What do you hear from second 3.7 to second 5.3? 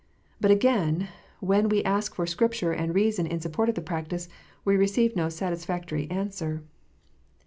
the practice, we receive no